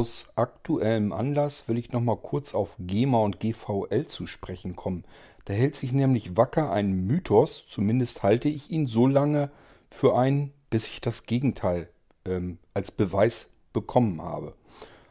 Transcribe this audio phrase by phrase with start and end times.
[0.00, 5.04] Aus aktuellem Anlass will ich noch mal kurz auf GEMA und GVL zu sprechen kommen.
[5.44, 9.50] Da hält sich nämlich wacker ein Mythos, zumindest halte ich ihn so lange
[9.90, 11.90] für einen, bis ich das Gegenteil
[12.24, 14.54] ähm, als Beweis bekommen habe.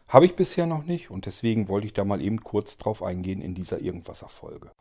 [0.07, 3.44] Habe ich bisher noch nicht und deswegen wollte ich da mal eben kurz drauf eingehen
[3.44, 4.71] in dieser Irgendwasser-Folge.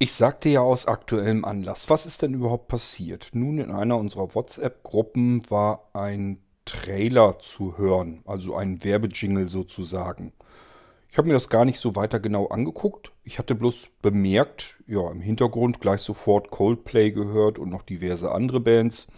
[0.00, 3.30] Ich sagte ja aus aktuellem Anlass, was ist denn überhaupt passiert?
[3.32, 10.32] Nun, in einer unserer WhatsApp-Gruppen war ein Trailer zu hören, also ein Werbejingle sozusagen.
[11.10, 13.10] Ich habe mir das gar nicht so weiter genau angeguckt.
[13.24, 18.60] Ich hatte bloß bemerkt, ja, im Hintergrund gleich sofort Coldplay gehört und noch diverse andere
[18.60, 19.08] Bands.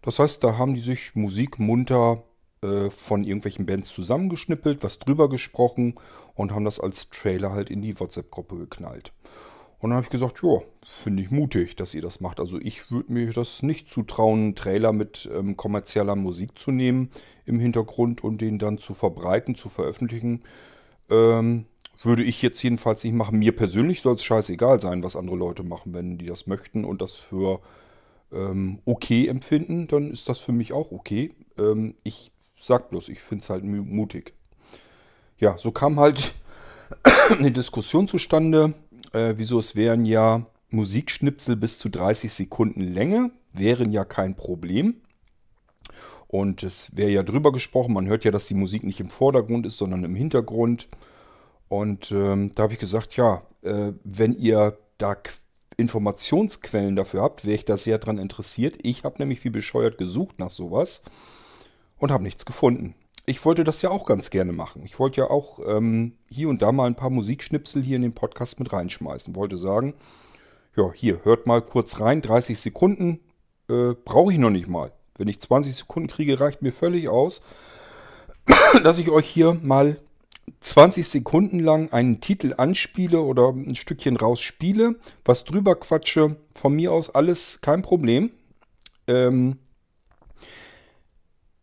[0.00, 2.22] Das heißt, da haben die sich Musik munter
[2.62, 5.94] äh, von irgendwelchen Bands zusammengeschnippelt, was drüber gesprochen
[6.34, 9.12] und haben das als Trailer halt in die WhatsApp-Gruppe geknallt.
[9.80, 12.38] Und dann habe ich gesagt, ja, finde ich mutig, dass ihr das macht.
[12.38, 17.10] Also ich würde mir das nicht zutrauen, einen Trailer mit ähm, kommerzieller Musik zu nehmen
[17.46, 20.40] im Hintergrund und den dann zu verbreiten, zu veröffentlichen.
[21.08, 21.64] Ähm,
[22.02, 23.38] würde ich jetzt jedenfalls nicht machen.
[23.38, 25.94] Mir persönlich soll es scheißegal sein, was andere Leute machen.
[25.94, 27.60] Wenn die das möchten und das für
[28.32, 31.32] ähm, okay empfinden, dann ist das für mich auch okay.
[31.58, 34.34] Ähm, ich sag bloß, ich finde es halt mutig.
[35.38, 36.34] Ja, so kam halt
[37.30, 38.74] eine Diskussion zustande
[39.12, 44.96] äh, wieso es wären ja Musikschnipsel bis zu 30 Sekunden Länge, wären ja kein Problem.
[46.28, 49.66] Und es wäre ja drüber gesprochen, man hört ja, dass die Musik nicht im Vordergrund
[49.66, 50.88] ist, sondern im Hintergrund.
[51.68, 55.16] Und ähm, da habe ich gesagt, ja, äh, wenn ihr da
[55.76, 58.78] Informationsquellen dafür habt, wäre ich da sehr dran interessiert.
[58.82, 61.02] Ich habe nämlich wie bescheuert gesucht nach sowas
[61.98, 62.94] und habe nichts gefunden
[63.30, 64.82] ich wollte das ja auch ganz gerne machen.
[64.84, 68.12] Ich wollte ja auch ähm, hier und da mal ein paar Musikschnipsel hier in den
[68.12, 69.36] Podcast mit reinschmeißen.
[69.36, 69.94] Wollte sagen,
[70.76, 73.20] ja, hier, hört mal kurz rein, 30 Sekunden
[73.68, 74.92] äh, brauche ich noch nicht mal.
[75.16, 77.42] Wenn ich 20 Sekunden kriege, reicht mir völlig aus,
[78.82, 79.96] dass ich euch hier mal
[80.60, 86.36] 20 Sekunden lang einen Titel anspiele oder ein Stückchen rausspiele, was drüber quatsche.
[86.52, 88.30] Von mir aus alles kein Problem.
[89.06, 89.58] Ähm,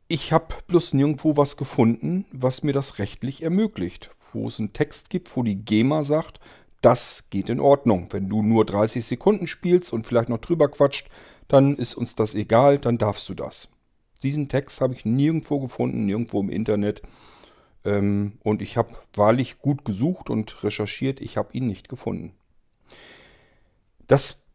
[0.07, 4.11] ich habe bloß nirgendwo was gefunden, was mir das rechtlich ermöglicht.
[4.33, 6.39] Wo es einen Text gibt, wo die GEMA sagt,
[6.81, 8.07] das geht in Ordnung.
[8.11, 11.09] Wenn du nur 30 Sekunden spielst und vielleicht noch drüber quatscht,
[11.47, 13.69] dann ist uns das egal, dann darfst du das.
[14.23, 17.01] Diesen Text habe ich nirgendwo gefunden, nirgendwo im Internet.
[17.85, 22.33] Ähm, und ich habe wahrlich gut gesucht und recherchiert, ich habe ihn nicht gefunden.
[24.07, 24.46] Das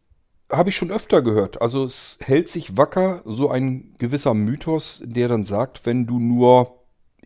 [0.53, 1.61] habe ich schon öfter gehört.
[1.61, 6.79] Also es hält sich wacker so ein gewisser Mythos, der dann sagt, wenn du nur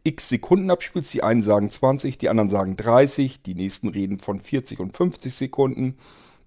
[0.04, 4.38] x Sekunden abspielst, die einen sagen 20, die anderen sagen 30, die nächsten reden von
[4.38, 5.96] 40 und 50 Sekunden.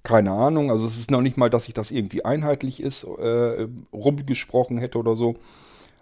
[0.01, 3.67] Keine Ahnung, also es ist noch nicht mal, dass sich das irgendwie einheitlich ist, äh,
[3.91, 5.35] rumgesprochen hätte oder so.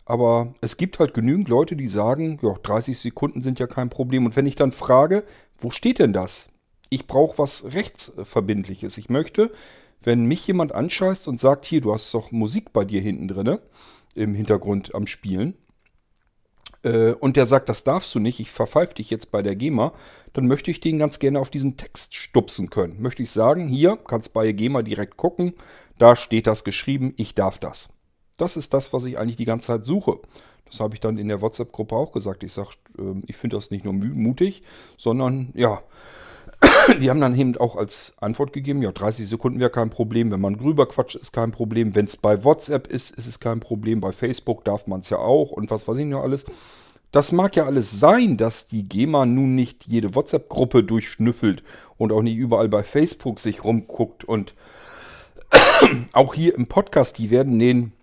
[0.06, 4.26] Aber es gibt halt genügend Leute, die sagen, ja, 30 Sekunden sind ja kein Problem.
[4.26, 5.24] Und wenn ich dann frage,
[5.58, 6.48] wo steht denn das?
[6.90, 8.98] Ich brauche was Rechtsverbindliches.
[8.98, 9.52] Ich möchte,
[10.02, 13.60] wenn mich jemand anscheißt und sagt, hier, du hast doch Musik bei dir hinten drin,
[14.16, 15.56] im Hintergrund am Spielen,
[16.84, 19.94] äh, und der sagt, das darfst du nicht, ich verpfeife dich jetzt bei der GEMA,
[20.34, 23.02] dann möchte ich den ganz gerne auf diesen Text stupsen können.
[23.02, 25.54] Möchte ich sagen, hier, kannst bei GEMA direkt gucken,
[25.98, 27.90] da steht das geschrieben, ich darf das.
[28.38, 30.20] Das ist das, was ich eigentlich die ganze Zeit suche.
[30.66, 32.44] Das habe ich dann in der WhatsApp-Gruppe auch gesagt.
[32.44, 34.64] Ich sage, äh, ich finde das nicht nur mutig,
[34.98, 35.82] sondern ja,
[37.02, 40.42] die haben dann eben auch als Antwort gegeben, ja, 30 Sekunden wäre kein Problem, wenn
[40.42, 41.96] man drüber quatscht, ist kein Problem.
[41.96, 44.02] Wenn es bei WhatsApp ist, ist es kein Problem.
[44.02, 46.46] Bei Facebook darf man es ja auch und was weiß ich noch alles.
[47.12, 51.64] Das mag ja alles sein, dass die GEMA nun nicht jede WhatsApp-Gruppe durchschnüffelt
[51.98, 54.56] und auch nicht überall bei Facebook sich rumguckt und
[56.14, 57.94] auch hier im Podcast, die werden den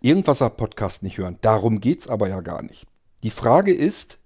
[0.00, 1.38] Irgendwasser-Podcast nicht hören.
[1.42, 2.86] Darum geht es aber ja gar nicht.
[3.22, 4.18] Die Frage ist,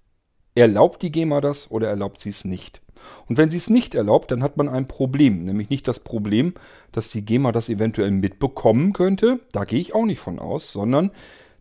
[0.56, 2.82] erlaubt die GEMA das oder erlaubt sie es nicht?
[3.28, 5.44] Und wenn sie es nicht erlaubt, dann hat man ein Problem.
[5.44, 6.54] Nämlich nicht das Problem,
[6.92, 9.40] dass die GEMA das eventuell mitbekommen könnte.
[9.52, 11.12] Da gehe ich auch nicht von aus, sondern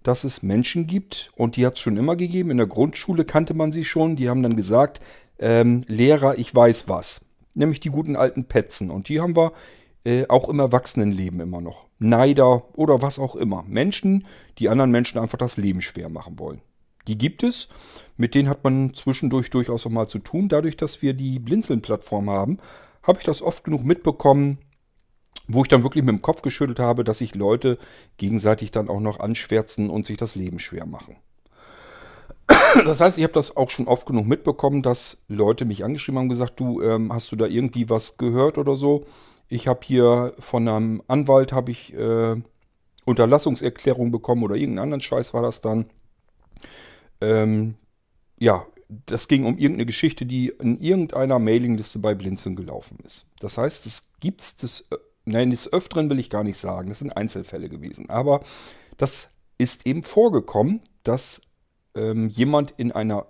[0.01, 2.51] dass es Menschen gibt, und die hat es schon immer gegeben.
[2.51, 4.15] In der Grundschule kannte man sie schon.
[4.15, 5.01] Die haben dann gesagt,
[5.39, 7.25] ähm, Lehrer, ich weiß was.
[7.55, 8.91] Nämlich die guten alten Petzen.
[8.91, 9.51] Und die haben wir
[10.05, 11.87] äh, auch im Erwachsenenleben immer noch.
[11.97, 13.65] Neider oder was auch immer.
[13.67, 14.27] Menschen,
[14.59, 16.61] die anderen Menschen einfach das Leben schwer machen wollen.
[17.07, 17.67] Die gibt es.
[18.17, 20.49] Mit denen hat man zwischendurch durchaus auch mal zu tun.
[20.49, 22.59] Dadurch, dass wir die Blinzeln-Plattform haben,
[23.03, 24.57] habe ich das oft genug mitbekommen,
[25.47, 27.77] wo ich dann wirklich mit dem Kopf geschüttelt habe, dass sich Leute
[28.17, 31.17] gegenseitig dann auch noch anschwärzen und sich das Leben schwer machen.
[32.85, 36.25] Das heißt, ich habe das auch schon oft genug mitbekommen, dass Leute mich angeschrieben haben
[36.25, 39.05] und gesagt, du, ähm, hast du da irgendwie was gehört oder so?
[39.47, 42.35] Ich habe hier von einem Anwalt habe ich äh,
[43.05, 45.85] Unterlassungserklärung bekommen oder irgendeinen anderen Scheiß war das dann.
[47.25, 47.75] Ähm,
[48.37, 48.65] ja,
[49.07, 53.25] das ging um irgendeine Geschichte, die in irgendeiner Mailingliste bei Blinzeln gelaufen ist.
[53.39, 54.89] Das heißt, es gibt es des,
[55.25, 58.09] nein, des Öfteren will ich gar nicht sagen, das sind Einzelfälle gewesen.
[58.09, 58.43] Aber
[58.97, 61.41] das ist eben vorgekommen, dass
[61.95, 63.25] ähm, jemand in einer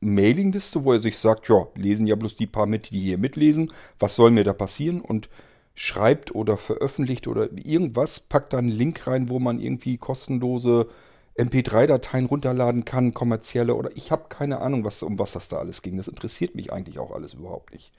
[0.00, 3.72] Mailingliste, wo er sich sagt, ja, lesen ja bloß die paar mit, die hier mitlesen,
[3.98, 5.00] was soll mir da passieren?
[5.00, 5.30] Und
[5.74, 10.88] schreibt oder veröffentlicht oder irgendwas, packt da einen Link rein, wo man irgendwie kostenlose
[11.36, 15.82] MP3-Dateien runterladen kann, kommerzielle oder ich habe keine Ahnung, was, um was das da alles
[15.82, 15.96] ging.
[15.96, 17.92] Das interessiert mich eigentlich auch alles überhaupt nicht.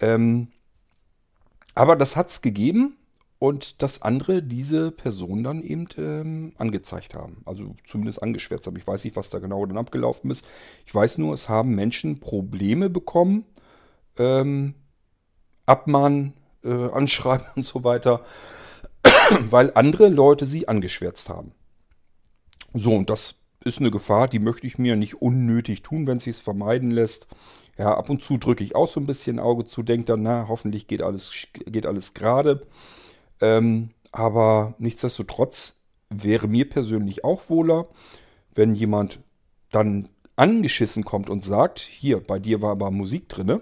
[0.00, 0.48] Ähm,
[1.74, 2.96] aber das hat es gegeben
[3.38, 7.42] und dass andere diese Person dann eben ähm, angezeigt haben.
[7.44, 8.76] Also zumindest angeschwärzt haben.
[8.76, 10.44] Ich weiß nicht, was da genau dann abgelaufen ist.
[10.86, 13.44] Ich weiß nur, es haben Menschen Probleme bekommen,
[14.18, 14.74] ähm,
[15.66, 16.34] Abmahn,
[16.64, 18.24] äh, Anschreiben und so weiter,
[19.48, 21.52] weil andere Leute sie angeschwärzt haben.
[22.74, 26.24] So, und das ist eine Gefahr, die möchte ich mir nicht unnötig tun, wenn es
[26.24, 27.26] sich vermeiden lässt.
[27.76, 30.46] Ja, ab und zu drücke ich auch so ein bisschen Auge zu, denke dann, na,
[30.48, 32.66] hoffentlich geht alles, geht alles gerade.
[33.40, 35.76] Ähm, aber nichtsdestotrotz
[36.10, 37.88] wäre mir persönlich auch wohler,
[38.54, 39.20] wenn jemand
[39.70, 43.60] dann angeschissen kommt und sagt, hier, bei dir war aber Musik drinne,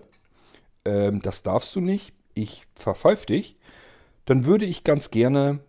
[0.84, 3.56] ähm, das darfst du nicht, ich verpfeif dich,
[4.24, 5.60] dann würde ich ganz gerne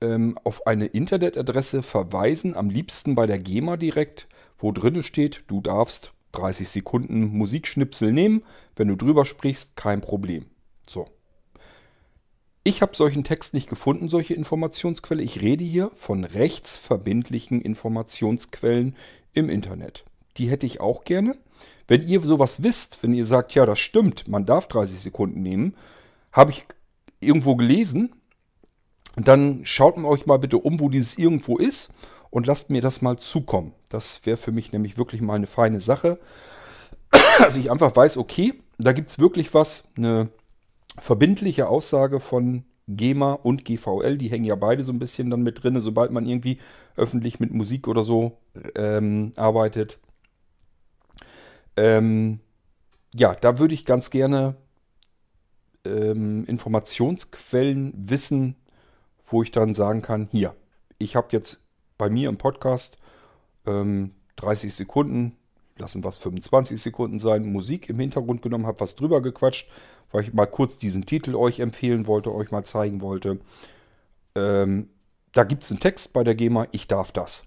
[0.00, 4.28] ähm, auf eine Internetadresse verweisen, am liebsten bei der GEMA direkt,
[4.58, 8.42] wo drin steht, du darfst 30 Sekunden Musikschnipsel nehmen,
[8.76, 10.46] wenn du drüber sprichst, kein Problem.
[10.88, 11.06] So.
[12.64, 15.22] Ich habe solchen Text nicht gefunden, solche Informationsquelle.
[15.22, 18.94] Ich rede hier von rechtsverbindlichen Informationsquellen
[19.32, 20.04] im Internet.
[20.36, 21.36] Die hätte ich auch gerne.
[21.86, 25.74] Wenn ihr sowas wisst, wenn ihr sagt, ja, das stimmt, man darf 30 Sekunden nehmen,
[26.30, 26.66] habe ich
[27.20, 28.12] irgendwo gelesen,
[29.26, 31.90] dann schaut euch mal bitte um, wo dieses irgendwo ist
[32.30, 33.72] und lasst mir das mal zukommen.
[33.88, 36.18] Das wäre für mich nämlich wirklich mal eine feine Sache,
[37.38, 40.28] dass ich einfach weiß, okay, da gibt es wirklich was, eine
[40.98, 45.62] verbindliche Aussage von GEMA und GVL, die hängen ja beide so ein bisschen dann mit
[45.62, 46.58] drin, sobald man irgendwie
[46.96, 48.38] öffentlich mit Musik oder so
[48.74, 49.98] ähm, arbeitet.
[51.76, 52.40] Ähm,
[53.14, 54.56] ja, da würde ich ganz gerne
[55.84, 58.56] ähm, Informationsquellen wissen,
[59.30, 60.54] wo ich dann sagen kann, hier,
[60.98, 61.60] ich habe jetzt
[61.96, 62.98] bei mir im Podcast
[63.66, 65.36] ähm, 30 Sekunden,
[65.76, 69.68] lassen was 25 Sekunden sein, Musik im Hintergrund genommen, habe was drüber gequatscht,
[70.10, 73.38] weil ich mal kurz diesen Titel euch empfehlen wollte, euch mal zeigen wollte.
[74.34, 74.88] Ähm,
[75.32, 77.46] da gibt es einen Text bei der GEMA, ich darf das.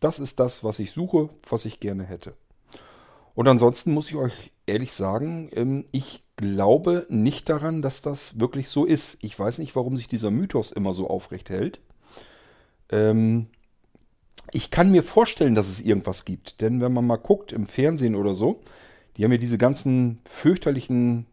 [0.00, 2.34] Das ist das, was ich suche, was ich gerne hätte.
[3.34, 8.68] Und ansonsten muss ich euch ehrlich sagen, ähm, ich glaube nicht daran, dass das wirklich
[8.68, 9.18] so ist.
[9.20, 11.80] Ich weiß nicht, warum sich dieser Mythos immer so aufrecht hält.
[12.90, 13.46] Ähm,
[14.50, 16.60] ich kann mir vorstellen, dass es irgendwas gibt.
[16.60, 18.60] Denn wenn man mal guckt im Fernsehen oder so,
[19.16, 21.26] die haben ja diese ganzen fürchterlichen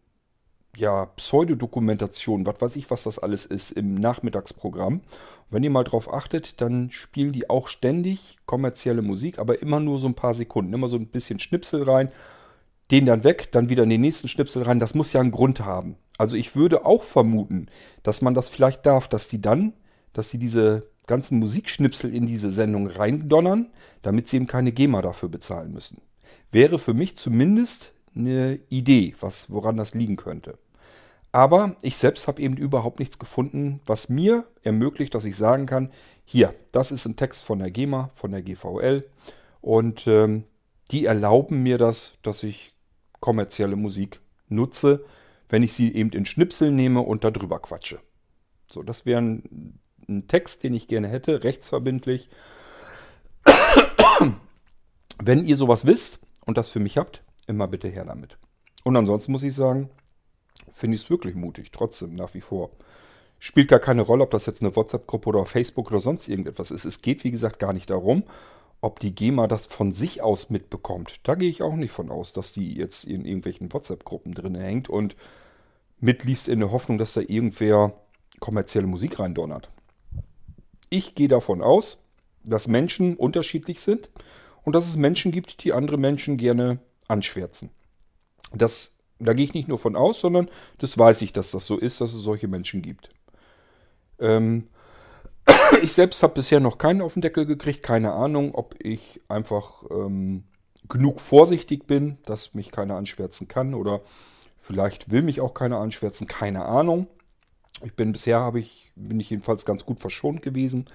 [0.76, 4.94] ja, Pseudodokumentationen, was weiß ich, was das alles ist, im Nachmittagsprogramm.
[4.94, 5.02] Und
[5.50, 9.98] wenn ihr mal drauf achtet, dann spielen die auch ständig kommerzielle Musik, aber immer nur
[9.98, 10.74] so ein paar Sekunden.
[10.74, 12.10] Immer so ein bisschen Schnipsel rein
[12.90, 14.80] den dann weg, dann wieder in den nächsten Schnipsel rein.
[14.80, 15.96] Das muss ja einen Grund haben.
[16.16, 17.66] Also ich würde auch vermuten,
[18.02, 19.74] dass man das vielleicht darf, dass die dann,
[20.12, 23.70] dass sie diese ganzen Musikschnipsel in diese Sendung reindonnern,
[24.02, 26.00] damit sie eben keine GEMA dafür bezahlen müssen.
[26.50, 30.58] Wäre für mich zumindest eine Idee, was, woran das liegen könnte.
[31.30, 35.90] Aber ich selbst habe eben überhaupt nichts gefunden, was mir ermöglicht, dass ich sagen kann,
[36.24, 39.04] hier, das ist ein Text von der GEMA, von der GVL
[39.60, 40.44] und ähm,
[40.90, 42.72] die erlauben mir das, dass ich
[43.20, 45.04] kommerzielle Musik nutze,
[45.48, 47.98] wenn ich sie eben in Schnipsel nehme und darüber quatsche.
[48.70, 52.28] So, das wäre ein, ein Text, den ich gerne hätte, rechtsverbindlich.
[55.22, 58.38] wenn ihr sowas wisst und das für mich habt, immer bitte her damit.
[58.84, 59.90] Und ansonsten muss ich sagen,
[60.70, 62.70] finde ich es wirklich mutig, trotzdem nach wie vor.
[63.38, 66.84] Spielt gar keine Rolle, ob das jetzt eine WhatsApp-Gruppe oder Facebook oder sonst irgendetwas ist.
[66.84, 68.24] Es geht, wie gesagt, gar nicht darum,
[68.80, 72.32] ob die GEMA das von sich aus mitbekommt, da gehe ich auch nicht von aus,
[72.32, 75.16] dass die jetzt in irgendwelchen WhatsApp-Gruppen drin hängt und
[76.00, 77.92] mitliest in der Hoffnung, dass da irgendwer
[78.40, 79.70] kommerzielle Musik reindonnert.
[80.90, 82.04] Ich gehe davon aus,
[82.44, 84.10] dass Menschen unterschiedlich sind
[84.64, 87.70] und dass es Menschen gibt, die andere Menschen gerne anschwärzen.
[88.52, 91.76] Das, da gehe ich nicht nur von aus, sondern das weiß ich, dass das so
[91.76, 93.10] ist, dass es solche Menschen gibt.
[94.20, 94.68] Ähm,
[95.82, 97.82] Ich selbst habe bisher noch keinen auf den Deckel gekriegt.
[97.82, 100.44] Keine Ahnung, ob ich einfach ähm,
[100.88, 104.00] genug vorsichtig bin, dass mich keiner anschwärzen kann oder
[104.56, 106.26] vielleicht will mich auch keiner anschwärzen.
[106.26, 107.06] Keine Ahnung.
[107.84, 110.86] Ich bin bisher habe ich bin ich jedenfalls ganz gut verschont gewesen,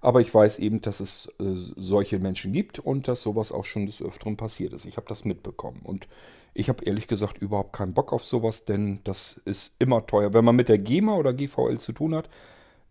[0.00, 3.86] aber ich weiß eben, dass es äh, solche Menschen gibt und dass sowas auch schon
[3.86, 4.84] des Öfteren passiert ist.
[4.84, 6.08] Ich habe das mitbekommen und
[6.52, 10.34] ich habe ehrlich gesagt überhaupt keinen Bock auf sowas, denn das ist immer teuer.
[10.34, 12.28] Wenn man mit der GEMA oder GVL zu tun hat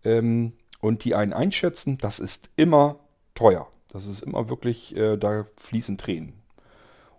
[0.04, 3.00] ähm, und die einen einschätzen, das ist immer
[3.36, 3.68] teuer.
[3.90, 6.34] Das ist immer wirklich, äh, da fließen Tränen.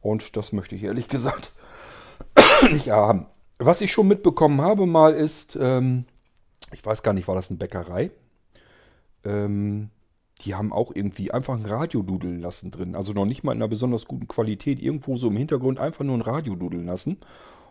[0.00, 1.52] Und das möchte ich ehrlich gesagt
[2.70, 3.26] nicht haben.
[3.58, 6.04] Was ich schon mitbekommen habe mal ist, ähm,
[6.72, 8.10] ich weiß gar nicht, war das eine Bäckerei?
[9.24, 9.90] Ähm,
[10.40, 12.96] die haben auch irgendwie einfach ein Radio dudeln lassen drin.
[12.96, 14.80] Also noch nicht mal in einer besonders guten Qualität.
[14.80, 17.18] Irgendwo so im Hintergrund einfach nur ein Radio dudeln lassen.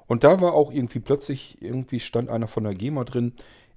[0.08, 3.34] Und da war auch irgendwie plötzlich, irgendwie stand einer von der GEMA drin.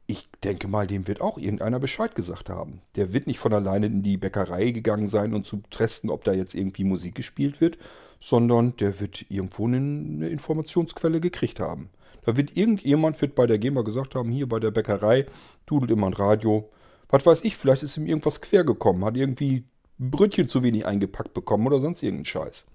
[0.06, 2.80] Ich denke mal, dem wird auch irgendeiner Bescheid gesagt haben.
[2.96, 6.32] Der wird nicht von alleine in die Bäckerei gegangen sein und zu testen, ob da
[6.32, 7.78] jetzt irgendwie Musik gespielt wird,
[8.20, 11.88] sondern der wird irgendwo eine Informationsquelle gekriegt haben.
[12.26, 15.26] Da wird irgendjemand wird bei der GEMA gesagt haben, hier bei der Bäckerei
[15.66, 16.68] dudelt immer ein Radio
[17.14, 19.64] was weiß ich, vielleicht ist ihm irgendwas quer gekommen, hat irgendwie
[19.99, 22.66] Brötchen zu wenig eingepackt bekommen oder sonst irgendeinen Scheiß.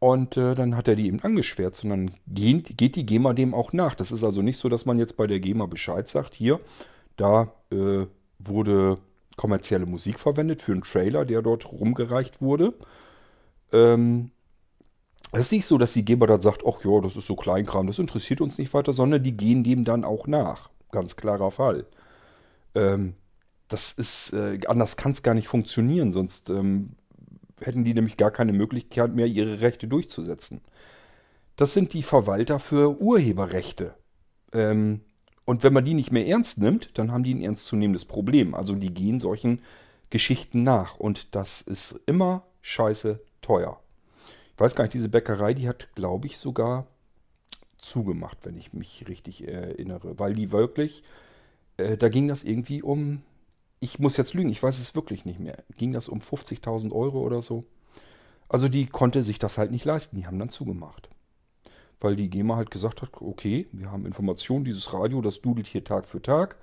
[0.00, 3.52] Und äh, dann hat er die eben angeschwärzt und dann geht, geht, die GEMA dem
[3.52, 3.94] auch nach.
[3.94, 6.58] Das ist also nicht so, dass man jetzt bei der GEMA Bescheid sagt, hier,
[7.16, 8.06] da äh,
[8.38, 8.96] wurde
[9.36, 12.72] kommerzielle Musik verwendet für einen Trailer, der dort rumgereicht wurde.
[13.72, 14.30] Ähm,
[15.32, 17.86] es ist nicht so, dass die GEMA dann sagt, ach ja, das ist so Kleinkram,
[17.86, 20.70] das interessiert uns nicht weiter, sondern die gehen dem dann auch nach.
[20.92, 21.84] Ganz klarer Fall.
[22.74, 23.14] Ähm,
[23.68, 26.96] das ist, äh, anders kann es gar nicht funktionieren, sonst ähm,
[27.60, 30.60] hätten die nämlich gar keine Möglichkeit mehr, ihre Rechte durchzusetzen.
[31.56, 33.94] Das sind die Verwalter für Urheberrechte.
[34.52, 35.02] Ähm,
[35.44, 38.54] und wenn man die nicht mehr ernst nimmt, dann haben die ein ernstzunehmendes Problem.
[38.54, 39.60] Also die gehen solchen
[40.08, 40.96] Geschichten nach.
[40.96, 43.80] Und das ist immer scheiße teuer.
[44.54, 46.86] Ich weiß gar nicht, diese Bäckerei, die hat, glaube ich, sogar
[47.78, 50.18] zugemacht, wenn ich mich richtig erinnere.
[50.18, 51.02] Weil die wirklich,
[51.78, 53.22] äh, da ging das irgendwie um
[53.80, 55.64] ich muss jetzt lügen, ich weiß es wirklich nicht mehr.
[55.76, 57.64] Ging das um 50.000 Euro oder so?
[58.48, 60.16] Also die konnte sich das halt nicht leisten.
[60.16, 61.08] Die haben dann zugemacht.
[61.98, 65.84] Weil die GEMA halt gesagt hat, okay, wir haben Informationen, dieses Radio, das dudelt hier
[65.84, 66.56] Tag für Tag.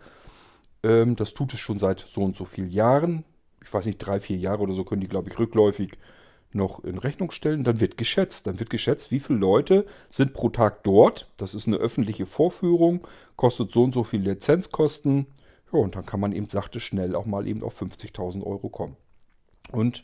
[0.83, 3.24] Ähm, das tut es schon seit so und so vielen Jahren.
[3.63, 5.97] Ich weiß nicht, drei, vier Jahre oder so können die, glaube ich, rückläufig
[6.53, 7.63] noch in Rechnung stellen.
[7.63, 8.45] Dann wird geschätzt.
[8.47, 11.31] Dann wird geschätzt, wie viele Leute sind pro Tag dort.
[11.38, 15.27] Das ist eine öffentliche Vorführung, kostet so und so viel Lizenzkosten.
[15.71, 18.95] Ja, und dann kann man eben sachte schnell auch mal eben auf 50.000 Euro kommen.
[19.71, 20.03] Und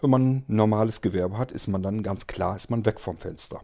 [0.00, 3.16] wenn man ein normales Gewerbe hat, ist man dann ganz klar, ist man weg vom
[3.16, 3.60] Fenster.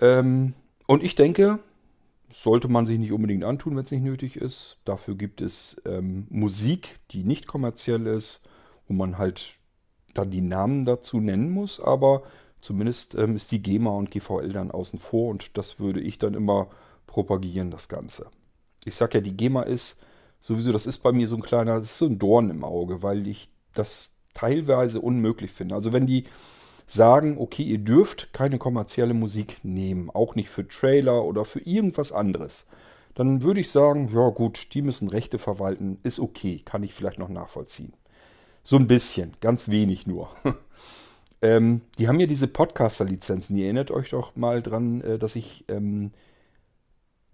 [0.00, 0.54] Ähm,
[0.86, 1.58] und ich denke,
[2.30, 4.78] sollte man sich nicht unbedingt antun, wenn es nicht nötig ist.
[4.84, 8.42] Dafür gibt es ähm, Musik, die nicht kommerziell ist,
[8.88, 9.54] wo man halt
[10.12, 12.22] dann die Namen dazu nennen muss, aber
[12.60, 16.34] zumindest ähm, ist die GEMA und GVL dann außen vor und das würde ich dann
[16.34, 16.68] immer
[17.06, 18.26] propagieren, das Ganze
[18.86, 19.98] ich sag ja, die GEMA ist
[20.40, 23.02] sowieso, das ist bei mir so ein kleiner, das ist so ein Dorn im Auge,
[23.02, 25.74] weil ich das teilweise unmöglich finde.
[25.74, 26.24] Also wenn die
[26.86, 32.12] sagen, okay, ihr dürft keine kommerzielle Musik nehmen, auch nicht für Trailer oder für irgendwas
[32.12, 32.66] anderes,
[33.14, 37.18] dann würde ich sagen, ja gut, die müssen Rechte verwalten, ist okay, kann ich vielleicht
[37.18, 37.94] noch nachvollziehen.
[38.62, 40.28] So ein bisschen, ganz wenig nur.
[41.42, 43.56] ähm, die haben ja diese Podcaster-Lizenzen.
[43.56, 46.12] Ihr erinnert euch doch mal dran, äh, dass ich ähm,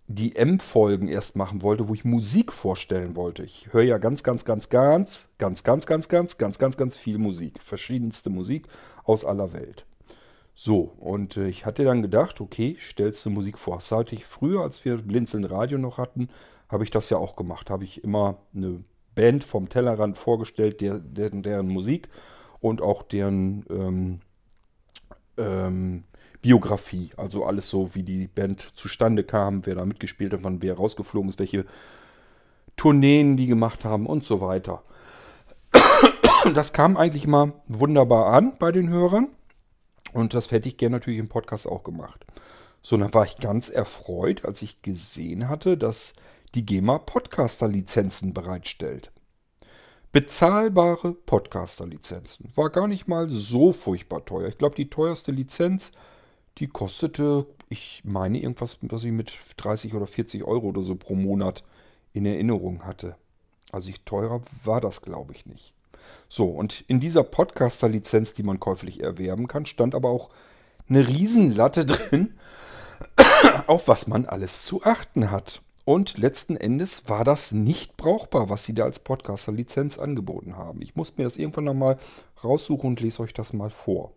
[0.08, 3.44] die M-Folgen erst machen wollte, wo ich Musik vorstellen wollte.
[3.44, 7.18] Ich höre ja ganz, ganz, ganz, ganz, ganz, ganz, ganz, ganz, ganz, ganz, ganz viel
[7.18, 7.62] Musik.
[7.62, 8.68] Verschiedenste Musik
[9.04, 9.86] aus aller Welt.
[10.54, 13.80] So, und äh, ich hatte dann gedacht, okay, stellst du Musik vor.
[13.80, 16.28] Hatte ich früher, als wir Blinzeln Radio noch hatten,
[16.68, 17.70] habe ich das ja auch gemacht.
[17.70, 22.08] Habe ich immer eine Band vom Tellerrand vorgestellt, der, der, deren Musik
[22.60, 24.20] und auch deren ähm,
[25.36, 26.04] ähm,
[26.42, 27.10] Biografie.
[27.16, 31.30] Also alles so, wie die Band zustande kam, wer da mitgespielt hat, wann wer rausgeflogen
[31.30, 31.64] ist, welche
[32.76, 34.82] Tourneen die gemacht haben und so weiter.
[36.54, 39.28] Das kam eigentlich mal wunderbar an bei den Hörern.
[40.12, 42.26] Und das hätte ich gerne natürlich im Podcast auch gemacht.
[42.82, 46.14] So, dann war ich ganz erfreut, als ich gesehen hatte, dass
[46.56, 49.12] die GEMA Podcaster-Lizenzen bereitstellt.
[50.10, 52.50] Bezahlbare Podcaster-Lizenzen.
[52.56, 54.48] War gar nicht mal so furchtbar teuer.
[54.48, 55.92] Ich glaube, die teuerste Lizenz
[56.58, 61.14] die kostete, ich meine irgendwas, was ich mit 30 oder 40 Euro oder so pro
[61.14, 61.64] Monat
[62.12, 63.16] in Erinnerung hatte.
[63.70, 65.72] Also ich, teurer war das, glaube ich, nicht.
[66.28, 70.30] So, und in dieser Podcaster-Lizenz, die man käuflich erwerben kann, stand aber auch
[70.88, 72.34] eine Riesenlatte drin,
[73.66, 75.62] auf was man alles zu achten hat.
[75.84, 80.80] und letzten Endes war das nicht brauchbar, was sie da als Podcaster-Lizenz angeboten haben.
[80.80, 81.96] Ich muss mir das irgendwann nochmal
[82.44, 84.12] raussuchen und lese euch das mal vor.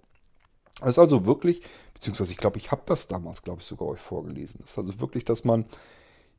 [0.82, 1.62] Das ist also wirklich,
[1.96, 4.60] beziehungsweise ich glaube, ich habe das damals, glaube ich, sogar euch vorgelesen.
[4.62, 5.66] Das ist also wirklich, dass man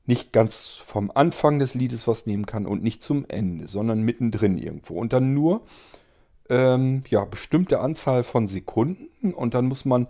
[0.04, 4.56] nicht ganz vom Anfang des Liedes was nehmen kann und nicht zum Ende, sondern mittendrin
[4.56, 4.94] irgendwo.
[4.94, 5.62] Und dann nur
[6.48, 10.06] ähm, ja, bestimmte Anzahl von Sekunden und dann muss man,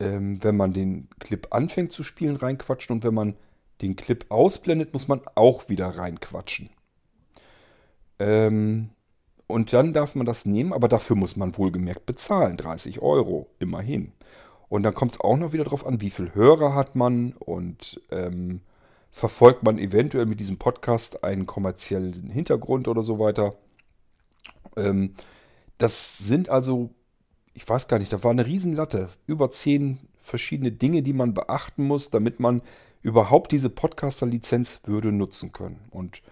[0.00, 3.36] ähm, wenn man den Clip anfängt zu spielen, reinquatschen und wenn man
[3.80, 6.70] den Clip ausblendet, muss man auch wieder reinquatschen.
[8.18, 8.90] Ähm,
[9.46, 12.56] und dann darf man das nehmen, aber dafür muss man wohlgemerkt bezahlen.
[12.56, 14.12] 30 Euro, immerhin.
[14.72, 18.00] Und dann kommt es auch noch wieder darauf an, wie viel Hörer hat man und
[18.10, 18.62] ähm,
[19.10, 23.54] verfolgt man eventuell mit diesem Podcast einen kommerziellen Hintergrund oder so weiter.
[24.74, 25.12] Ähm,
[25.76, 26.88] das sind also,
[27.52, 29.10] ich weiß gar nicht, da war eine Riesenlatte.
[29.26, 32.62] Über zehn verschiedene Dinge, die man beachten muss, damit man
[33.02, 35.80] überhaupt diese Podcaster-Lizenz würde nutzen können.
[35.90, 36.22] Und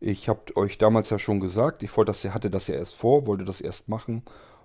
[0.00, 3.26] ich habe euch damals ja schon gesagt, ich wollte das, hatte das ja erst vor,
[3.26, 4.22] wollte das erst machen.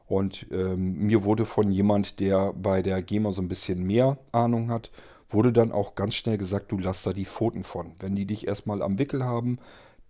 [0.07, 4.69] Und ähm, mir wurde von jemand, der bei der GEMA so ein bisschen mehr Ahnung
[4.69, 4.91] hat,
[5.29, 7.93] wurde dann auch ganz schnell gesagt, du lass da die Pfoten von.
[7.99, 9.57] Wenn die dich erstmal am Wickel haben,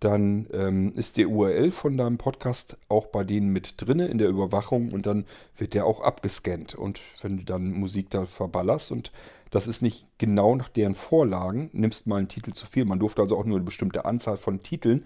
[0.00, 4.28] dann ähm, ist der URL von deinem Podcast auch bei denen mit drinne in der
[4.28, 5.24] Überwachung und dann
[5.56, 6.74] wird der auch abgescannt.
[6.74, 9.10] Und wenn du dann Musik da verballerst und
[9.50, 12.84] das ist nicht genau nach deren Vorlagen, nimmst mal einen Titel zu viel.
[12.84, 15.04] Man durfte also auch nur eine bestimmte Anzahl von Titeln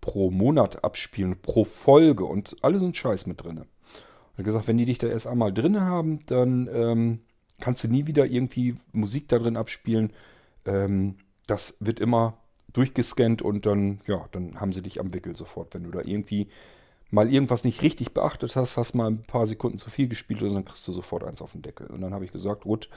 [0.00, 3.66] pro Monat abspielen, pro Folge und alles so ein Scheiß mit drinne.
[4.32, 7.20] Und er gesagt, wenn die dich da erst einmal drinne haben, dann ähm,
[7.60, 10.12] kannst du nie wieder irgendwie Musik da drin abspielen.
[10.64, 12.38] Ähm, das wird immer
[12.72, 15.74] durchgescannt und dann, ja, dann haben sie dich am Wickel sofort.
[15.74, 16.48] Wenn du da irgendwie
[17.10, 20.48] mal irgendwas nicht richtig beachtet hast, hast mal ein paar Sekunden zu viel gespielt so,
[20.48, 21.86] dann kriegst du sofort eins auf den Deckel.
[21.88, 22.88] Und dann habe ich gesagt, gut,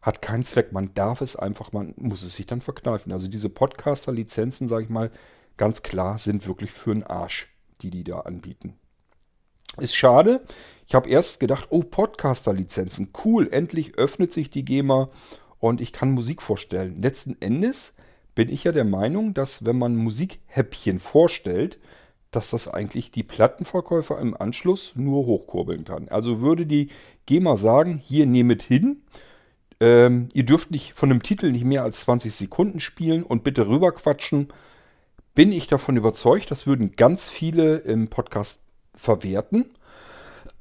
[0.00, 0.72] hat keinen Zweck.
[0.72, 3.12] Man darf es einfach, man muss es sich dann verkneifen.
[3.12, 5.10] Also diese Podcaster-Lizenzen, sage ich mal,
[5.56, 7.48] ganz klar, sind wirklich für den Arsch,
[7.82, 8.78] die die da anbieten.
[9.76, 10.44] Ist schade.
[10.86, 15.10] Ich habe erst gedacht, oh, Podcaster-Lizenzen, cool, endlich öffnet sich die GEMA
[15.58, 17.02] und ich kann Musik vorstellen.
[17.02, 17.94] Letzten Endes
[18.34, 21.78] bin ich ja der Meinung, dass wenn man Musikhäppchen vorstellt,
[22.30, 26.08] dass das eigentlich die Plattenverkäufer im Anschluss nur hochkurbeln kann.
[26.08, 26.88] Also würde die
[27.26, 29.02] GEMA sagen, hier nehmet hin,
[29.80, 33.68] ähm, ihr dürft nicht von einem Titel nicht mehr als 20 Sekunden spielen und bitte
[33.68, 34.48] rüberquatschen,
[35.34, 38.60] bin ich davon überzeugt, das würden ganz viele im Podcast
[38.98, 39.70] verwerten,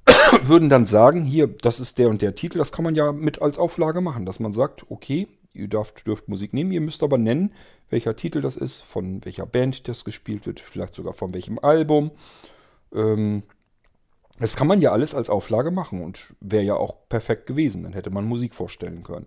[0.43, 3.41] würden dann sagen, hier, das ist der und der Titel, das kann man ja mit
[3.41, 6.71] als Auflage machen, dass man sagt, okay, ihr dürft, dürft Musik nehmen.
[6.71, 7.52] Ihr müsst aber nennen,
[7.89, 12.12] welcher Titel das ist, von welcher Band das gespielt wird, vielleicht sogar von welchem Album.
[12.93, 13.43] Ähm,
[14.39, 17.84] das kann man ja alles als Auflage machen und wäre ja auch perfekt gewesen.
[17.84, 19.26] Dann hätte man Musik vorstellen können.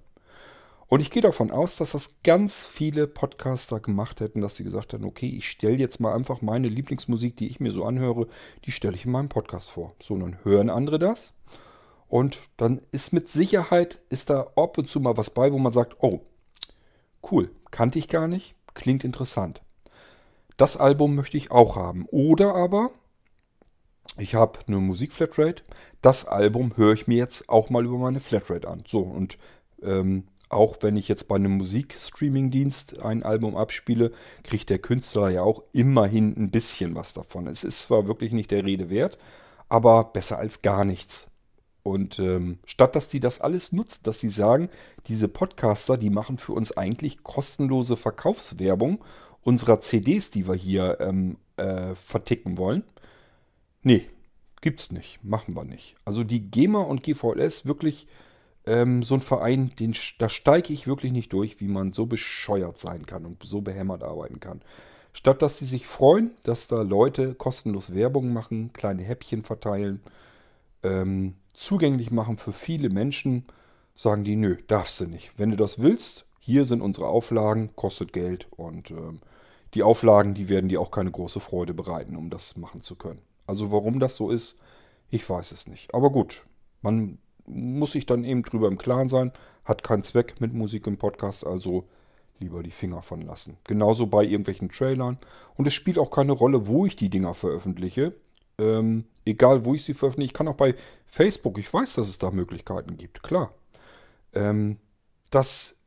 [0.90, 4.92] Und ich gehe davon aus, dass das ganz viele Podcaster gemacht hätten, dass sie gesagt
[4.92, 8.26] hätten, okay, ich stelle jetzt mal einfach meine Lieblingsmusik, die ich mir so anhöre,
[8.64, 9.94] die stelle ich in meinem Podcast vor.
[10.02, 11.32] So, dann hören andere das
[12.08, 15.72] und dann ist mit Sicherheit, ist da ab und zu mal was bei, wo man
[15.72, 16.22] sagt, oh,
[17.30, 19.62] cool, kannte ich gar nicht, klingt interessant.
[20.56, 22.06] Das Album möchte ich auch haben.
[22.10, 22.90] Oder aber,
[24.18, 25.62] ich habe eine Musikflatrate,
[26.02, 28.82] das Album höre ich mir jetzt auch mal über meine Flatrate an.
[28.88, 29.38] So, und
[29.82, 35.42] ähm, auch wenn ich jetzt bei einem Musikstreaming-Dienst ein Album abspiele, kriegt der Künstler ja
[35.42, 37.46] auch immerhin ein bisschen was davon.
[37.46, 39.16] Es ist zwar wirklich nicht der Rede wert,
[39.68, 41.28] aber besser als gar nichts.
[41.82, 44.68] Und ähm, statt dass die das alles nutzen, dass sie sagen,
[45.06, 49.02] diese Podcaster, die machen für uns eigentlich kostenlose Verkaufswerbung
[49.42, 52.82] unserer CDs, die wir hier ähm, äh, verticken wollen.
[53.82, 54.06] Nee,
[54.60, 55.94] gibt's nicht, machen wir nicht.
[56.04, 58.06] Also die GEMA und GVLS wirklich
[58.66, 62.78] ähm, so ein Verein, den, da steige ich wirklich nicht durch, wie man so bescheuert
[62.78, 64.62] sein kann und so behämmert arbeiten kann.
[65.12, 70.00] Statt dass sie sich freuen, dass da Leute kostenlos Werbung machen, kleine Häppchen verteilen,
[70.82, 73.44] ähm, zugänglich machen für viele Menschen,
[73.94, 75.32] sagen die, nö, darfst du nicht.
[75.36, 79.20] Wenn du das willst, hier sind unsere Auflagen, kostet Geld und ähm,
[79.74, 83.22] die Auflagen, die werden dir auch keine große Freude bereiten, um das machen zu können.
[83.46, 84.58] Also warum das so ist,
[85.10, 85.92] ich weiß es nicht.
[85.94, 86.44] Aber gut,
[86.82, 89.32] man muss sich dann eben drüber im Klaren sein,
[89.64, 91.84] hat keinen Zweck mit Musik im Podcast, also
[92.38, 93.56] lieber die Finger von lassen.
[93.64, 95.18] Genauso bei irgendwelchen Trailern.
[95.56, 98.14] Und es spielt auch keine Rolle, wo ich die Dinger veröffentliche.
[98.58, 100.30] Ähm, egal, wo ich sie veröffentliche.
[100.30, 100.74] Ich kann auch bei
[101.06, 103.52] Facebook, ich weiß, dass es da Möglichkeiten gibt, klar.
[104.32, 104.78] Ähm,
[105.30, 105.78] das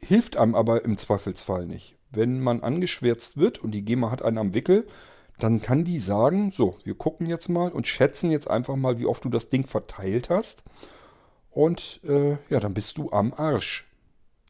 [0.00, 1.96] hilft einem aber im Zweifelsfall nicht.
[2.10, 4.86] Wenn man angeschwärzt wird und die GEMA hat einen am Wickel,
[5.42, 9.06] dann kann die sagen, so, wir gucken jetzt mal und schätzen jetzt einfach mal, wie
[9.06, 10.62] oft du das Ding verteilt hast.
[11.50, 13.86] Und äh, ja, dann bist du am Arsch.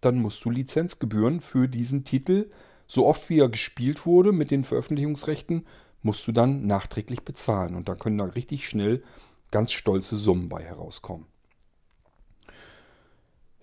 [0.00, 2.50] Dann musst du Lizenzgebühren für diesen Titel
[2.86, 5.66] So oft wie er gespielt wurde mit den Veröffentlichungsrechten,
[6.02, 7.74] musst du dann nachträglich bezahlen.
[7.74, 9.02] Und da können da richtig schnell
[9.50, 11.26] ganz stolze Summen bei herauskommen.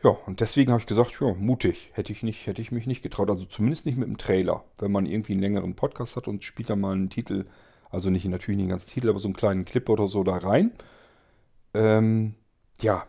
[0.04, 1.92] Ja, und deswegen habe ich gesagt, ja, mutig.
[1.94, 3.30] Hätte ich, nicht, hätte ich mich nicht getraut.
[3.30, 4.64] Also zumindest nicht mit dem Trailer.
[4.78, 7.46] Wenn man irgendwie einen längeren Podcast hat und spielt da mal einen Titel,
[7.90, 10.38] also nicht natürlich nicht den ganzen Titel, aber so einen kleinen Clip oder so da
[10.38, 10.72] rein.
[11.74, 12.36] Ähm,
[12.82, 13.08] ja,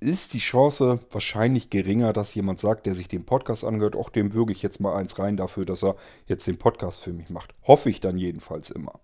[0.00, 4.34] ist die Chance wahrscheinlich geringer, dass jemand sagt, der sich den Podcast angehört, auch dem
[4.34, 7.54] würge ich jetzt mal eins rein dafür, dass er jetzt den Podcast für mich macht.
[7.66, 9.00] Hoffe ich dann jedenfalls immer.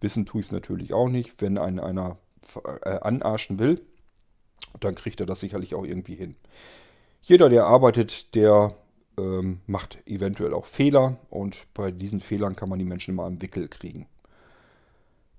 [0.00, 1.42] Wissen tue ich es natürlich auch nicht.
[1.42, 2.16] Wenn einen einer
[2.84, 3.82] äh, anarschen will,
[4.80, 6.36] dann kriegt er das sicherlich auch irgendwie hin.
[7.22, 8.74] Jeder, der arbeitet, der
[9.18, 13.42] ähm, macht eventuell auch Fehler und bei diesen Fehlern kann man die Menschen immer am
[13.42, 14.06] Wickel kriegen.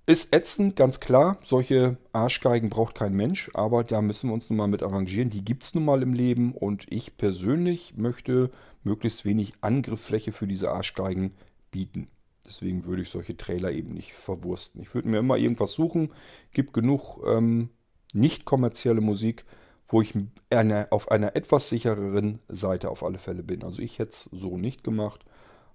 [0.05, 1.37] Ist ätzend, ganz klar.
[1.43, 5.29] Solche Arschgeigen braucht kein Mensch, aber da müssen wir uns nun mal mit arrangieren.
[5.29, 8.49] Die gibt es nun mal im Leben und ich persönlich möchte
[8.83, 11.35] möglichst wenig Angriffsfläche für diese Arschgeigen
[11.69, 12.07] bieten.
[12.43, 14.81] Deswegen würde ich solche Trailer eben nicht verwursten.
[14.81, 16.11] Ich würde mir immer irgendwas suchen.
[16.53, 17.69] Gibt genug ähm,
[18.13, 19.45] nicht kommerzielle Musik,
[19.87, 20.13] wo ich
[20.49, 23.63] eine, auf einer etwas sichereren Seite auf alle Fälle bin.
[23.63, 25.25] Also ich hätte es so nicht gemacht.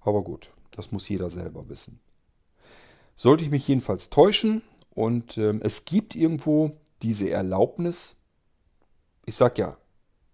[0.01, 2.01] Aber gut, das muss jeder selber wissen.
[3.16, 8.16] Sollte ich mich jedenfalls täuschen und ähm, es gibt irgendwo diese Erlaubnis,
[9.27, 9.77] ich sag ja,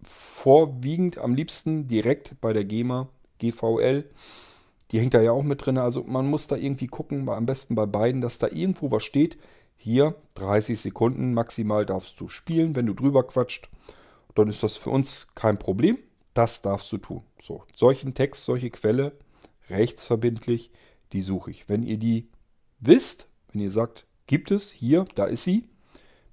[0.03, 3.09] vorwiegend am liebsten direkt bei der GEMA,
[3.39, 4.05] GVL,
[4.91, 5.77] die hängt da ja auch mit drin.
[5.77, 9.37] Also man muss da irgendwie gucken, am besten bei beiden, dass da irgendwo was steht.
[9.83, 13.67] Hier 30 Sekunden maximal darfst du spielen, wenn du drüber quatscht.
[14.35, 15.97] Dann ist das für uns kein Problem.
[16.35, 17.23] Das darfst du tun.
[17.41, 19.13] So, solchen Text, solche Quelle,
[19.71, 20.69] rechtsverbindlich,
[21.13, 21.67] die suche ich.
[21.67, 22.29] Wenn ihr die
[22.79, 25.67] wisst, wenn ihr sagt, gibt es hier, da ist sie,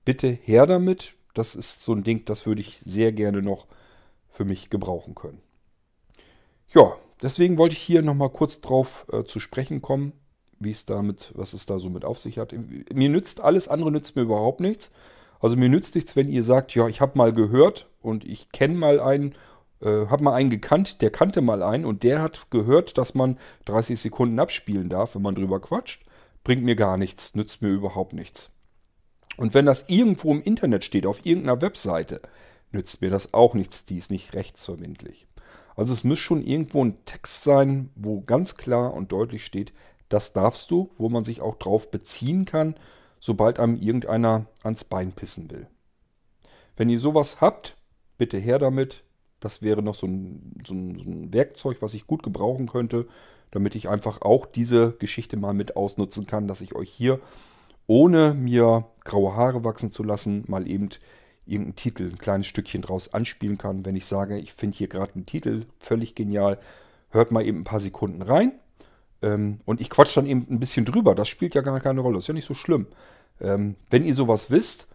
[0.04, 1.14] bitte her damit.
[1.32, 3.66] Das ist so ein Ding, das würde ich sehr gerne noch
[4.28, 5.40] für mich gebrauchen können.
[6.74, 10.12] Ja, deswegen wollte ich hier nochmal kurz drauf äh, zu sprechen kommen,
[10.60, 12.54] wie es damit, was es da so mit auf sich hat.
[12.92, 14.90] Mir nützt alles andere nützt mir überhaupt nichts.
[15.40, 18.74] Also mir nützt nichts, wenn ihr sagt, ja, ich habe mal gehört und ich kenne
[18.74, 19.34] mal einen,
[19.80, 23.38] äh, habe mal einen gekannt, der kannte mal einen und der hat gehört, dass man
[23.66, 26.02] 30 Sekunden abspielen darf, wenn man drüber quatscht
[26.48, 28.50] bringt mir gar nichts, nützt mir überhaupt nichts.
[29.36, 32.22] Und wenn das irgendwo im Internet steht, auf irgendeiner Webseite,
[32.72, 35.26] nützt mir das auch nichts, die ist nicht rechtsverbindlich.
[35.76, 39.74] Also es muss schon irgendwo ein Text sein, wo ganz klar und deutlich steht,
[40.08, 42.74] das darfst du, wo man sich auch drauf beziehen kann,
[43.20, 45.66] sobald einem irgendeiner ans Bein pissen will.
[46.76, 47.76] Wenn ihr sowas habt,
[48.16, 49.04] bitte her damit.
[49.40, 53.06] Das wäre noch so ein, so ein, so ein Werkzeug, was ich gut gebrauchen könnte
[53.50, 57.20] damit ich einfach auch diese Geschichte mal mit ausnutzen kann, dass ich euch hier,
[57.86, 60.90] ohne mir graue Haare wachsen zu lassen, mal eben
[61.46, 63.86] irgendeinen Titel, ein kleines Stückchen draus anspielen kann.
[63.86, 66.58] Wenn ich sage, ich finde hier gerade einen Titel völlig genial,
[67.10, 68.52] hört mal eben ein paar Sekunden rein.
[69.22, 71.14] Ähm, und ich quatsch dann eben ein bisschen drüber.
[71.14, 72.16] Das spielt ja gar keine Rolle.
[72.16, 72.86] Das ist ja nicht so schlimm.
[73.40, 74.88] Ähm, wenn ihr sowas wisst,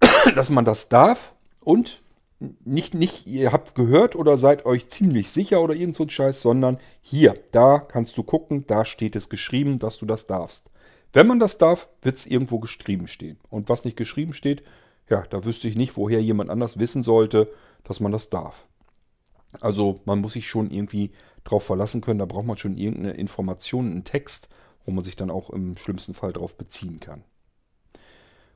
[0.34, 2.02] dass man das darf und
[2.38, 6.42] nicht, nicht, ihr habt gehört oder seid euch ziemlich sicher oder irgend so ein Scheiß,
[6.42, 10.68] sondern hier, da kannst du gucken, da steht es geschrieben, dass du das darfst.
[11.12, 13.38] Wenn man das darf, wird es irgendwo geschrieben stehen.
[13.48, 14.62] Und was nicht geschrieben steht,
[15.08, 17.50] ja, da wüsste ich nicht, woher jemand anders wissen sollte,
[17.84, 18.66] dass man das darf.
[19.60, 21.12] Also man muss sich schon irgendwie
[21.44, 24.48] drauf verlassen können, da braucht man schon irgendeine Information, einen Text,
[24.84, 27.24] wo man sich dann auch im schlimmsten Fall drauf beziehen kann.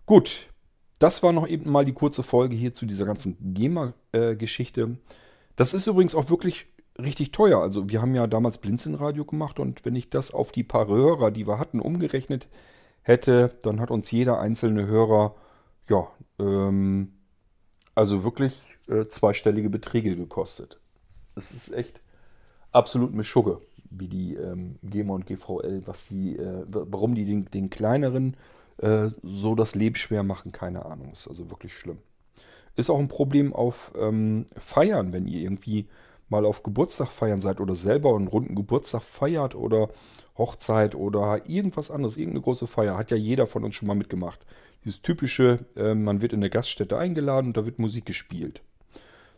[0.07, 0.49] Gut,
[0.99, 4.99] das war noch eben mal die kurze Folge hier zu dieser ganzen GEMA-Geschichte.
[5.57, 6.67] Das ist übrigens auch wirklich
[6.99, 7.61] richtig teuer.
[7.61, 11.31] Also wir haben ja damals Blinzeln-Radio gemacht und wenn ich das auf die paar Hörer,
[11.31, 12.49] die wir hatten, umgerechnet
[13.03, 15.35] hätte, dann hat uns jeder einzelne Hörer,
[15.89, 17.13] ja, ähm,
[17.95, 20.80] also wirklich äh, zweistellige Beträge gekostet.
[21.35, 22.01] Das ist echt
[22.73, 27.71] absolut Mischugge, wie die ähm, GEMA und GVL, was sie, äh, warum die den, den
[27.71, 28.37] kleineren
[28.79, 31.13] äh, so das Leben schwer machen, keine Ahnung.
[31.13, 31.99] Ist also wirklich schlimm.
[32.77, 35.89] Ist auch ein Problem auf ähm, Feiern, wenn ihr irgendwie
[36.29, 39.89] mal auf Geburtstag feiern seid oder selber einen runden Geburtstag feiert oder
[40.39, 44.41] Hochzeit oder irgendwas anderes, irgendeine große Feier, hat ja jeder von uns schon mal mitgemacht.
[44.85, 48.63] Dieses typische, äh, man wird in eine Gaststätte eingeladen und da wird Musik gespielt.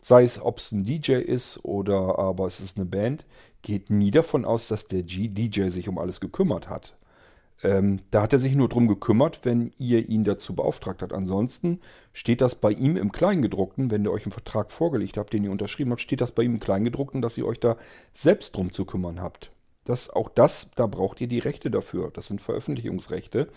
[0.03, 3.25] Sei es, ob es ein DJ ist oder aber es ist eine Band,
[3.61, 6.97] geht nie davon aus, dass der DJ sich um alles gekümmert hat.
[7.63, 11.13] Ähm, da hat er sich nur drum gekümmert, wenn ihr ihn dazu beauftragt habt.
[11.13, 11.79] Ansonsten
[12.11, 15.51] steht das bei ihm im Kleingedruckten, wenn ihr euch einen Vertrag vorgelegt habt, den ihr
[15.51, 17.77] unterschrieben habt, steht das bei ihm im Kleingedruckten, dass ihr euch da
[18.11, 19.53] selbst drum zu kümmern habt.
[19.85, 22.11] Das, auch das, da braucht ihr die Rechte dafür.
[22.13, 23.47] Das sind Veröffentlichungsrechte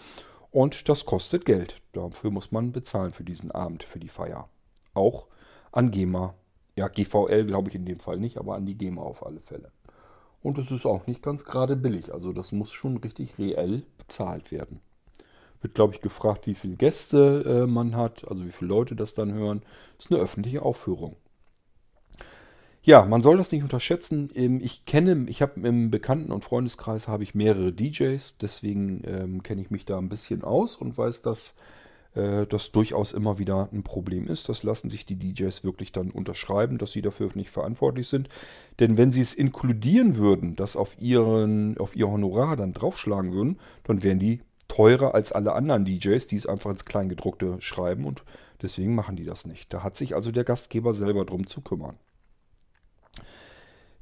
[0.52, 1.80] und das kostet Geld.
[1.92, 4.48] Dafür muss man bezahlen für diesen Abend, für die Feier.
[4.94, 5.26] Auch
[5.76, 6.34] an GEMA.
[6.74, 9.70] Ja, GVL glaube ich in dem Fall nicht, aber an die GEMA auf alle Fälle.
[10.42, 12.12] Und es ist auch nicht ganz gerade billig.
[12.12, 14.80] Also das muss schon richtig reell bezahlt werden.
[15.60, 19.14] Wird, glaube ich, gefragt, wie viele Gäste äh, man hat, also wie viele Leute das
[19.14, 19.62] dann hören.
[19.98, 21.16] Ist eine öffentliche Aufführung.
[22.82, 24.30] Ja, man soll das nicht unterschätzen.
[24.34, 29.42] Ähm, ich kenne, ich habe im Bekannten- und Freundeskreis habe ich mehrere DJs, deswegen ähm,
[29.42, 31.54] kenne ich mich da ein bisschen aus und weiß, dass
[32.16, 34.48] äh, das durchaus immer wieder ein Problem ist.
[34.48, 38.28] Das lassen sich die DJs wirklich dann unterschreiben, dass sie dafür nicht verantwortlich sind.
[38.80, 43.58] Denn wenn sie es inkludieren würden, das auf, ihren, auf ihr Honorar dann draufschlagen würden,
[43.84, 48.24] dann wären die teurer als alle anderen DJs, die es einfach ins Kleingedruckte schreiben und
[48.62, 49.72] deswegen machen die das nicht.
[49.72, 51.96] Da hat sich also der Gastgeber selber drum zu kümmern.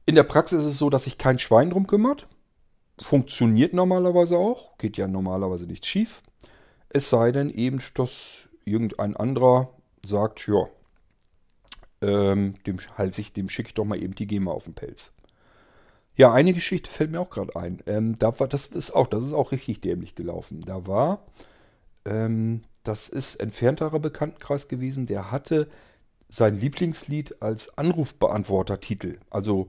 [0.06, 2.28] In der Praxis ist es so, dass sich kein Schwein drum kümmert.
[2.98, 4.76] Funktioniert normalerweise auch.
[4.78, 6.22] Geht ja normalerweise nicht schief.
[6.94, 9.74] Es sei denn eben, dass irgendein anderer
[10.06, 10.68] sagt, ja,
[12.00, 15.12] ähm, dem halte ich, dem schicke ich doch mal eben die GEMA auf den Pelz.
[16.16, 17.82] Ja, eine Geschichte fällt mir auch gerade ein.
[17.86, 20.60] Ähm, da war, das ist auch, das ist auch richtig dämlich gelaufen.
[20.60, 21.26] Da war,
[22.04, 25.68] ähm, das ist entfernterer Bekanntenkreis gewesen, der hatte
[26.28, 29.18] sein Lieblingslied als Anrufbeantworter-Titel.
[29.30, 29.68] Also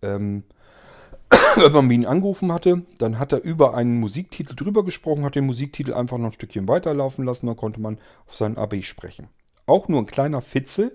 [0.00, 0.44] ähm,
[1.56, 5.46] wenn man ihn angerufen hatte, dann hat er über einen Musiktitel drüber gesprochen, hat den
[5.46, 9.28] Musiktitel einfach noch ein Stückchen weiterlaufen lassen, dann konnte man auf seinen AB sprechen.
[9.66, 10.94] Auch nur ein kleiner Fitzel.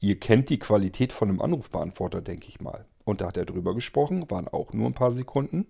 [0.00, 2.84] Ihr kennt die Qualität von einem Anrufbeantworter, denke ich mal.
[3.04, 5.66] Und da hat er drüber gesprochen, waren auch nur ein paar Sekunden.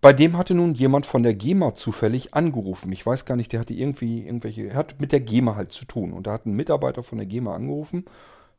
[0.00, 2.92] Bei dem hatte nun jemand von der GEMA zufällig angerufen.
[2.92, 5.84] Ich weiß gar nicht, der hatte irgendwie irgendwelche, er hat mit der GEMA halt zu
[5.84, 6.12] tun.
[6.12, 8.04] Und da hat ein Mitarbeiter von der GEMA angerufen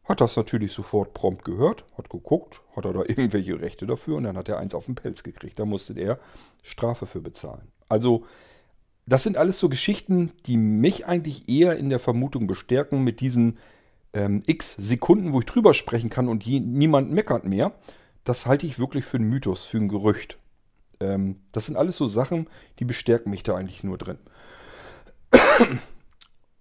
[0.07, 4.23] hat das natürlich sofort prompt gehört, hat geguckt, hat er da irgendwelche Rechte dafür und
[4.23, 5.59] dann hat er eins auf den Pelz gekriegt.
[5.59, 6.19] Da musste er
[6.63, 7.67] Strafe für bezahlen.
[7.89, 8.25] Also,
[9.05, 13.57] das sind alles so Geschichten, die mich eigentlich eher in der Vermutung bestärken mit diesen
[14.13, 17.73] ähm, x Sekunden, wo ich drüber sprechen kann und je, niemand meckert mehr.
[18.25, 20.37] Das halte ich wirklich für einen Mythos, für ein Gerücht.
[20.99, 24.17] Ähm, das sind alles so Sachen, die bestärken mich da eigentlich nur drin.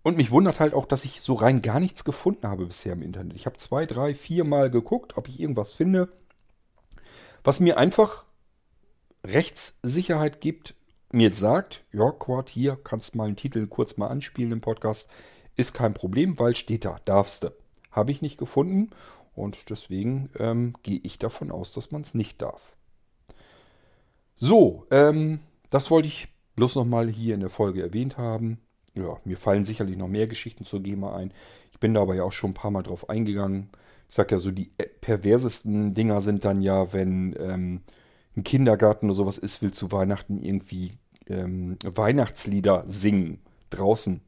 [0.06, 3.02] Und mich wundert halt auch, dass ich so rein gar nichts gefunden habe bisher im
[3.02, 3.34] Internet.
[3.34, 6.08] Ich habe zwei, drei, vier Mal geguckt, ob ich irgendwas finde,
[7.42, 8.24] was mir einfach
[9.24, 10.76] Rechtssicherheit gibt,
[11.10, 15.08] mir sagt, ja, Quad, hier kannst mal einen Titel kurz mal anspielen im Podcast.
[15.56, 17.52] Ist kein Problem, weil steht da, darfst du.
[17.90, 18.90] Habe ich nicht gefunden
[19.34, 22.76] und deswegen ähm, gehe ich davon aus, dass man es nicht darf.
[24.36, 28.60] So, ähm, das wollte ich bloß nochmal hier in der Folge erwähnt haben
[28.96, 31.32] ja, mir fallen sicherlich noch mehr Geschichten zur GEMA ein.
[31.72, 33.68] Ich bin da aber ja auch schon ein paar Mal drauf eingegangen.
[34.08, 37.80] Ich sag ja so, die äh, perversesten Dinger sind dann ja, wenn ähm,
[38.36, 40.92] ein Kindergarten oder sowas ist, will zu Weihnachten irgendwie
[41.28, 43.40] ähm, Weihnachtslieder singen.
[43.70, 44.20] Draußen.